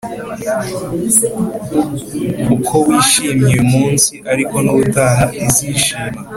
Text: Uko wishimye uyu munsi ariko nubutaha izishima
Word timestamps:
Uko 2.55 2.73
wishimye 2.85 3.41
uyu 3.51 3.63
munsi 3.73 4.13
ariko 4.31 4.55
nubutaha 4.63 5.25
izishima 5.45 6.19